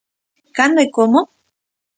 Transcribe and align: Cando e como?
Cando 0.57 0.79
e 0.85 0.87
como? 0.95 1.19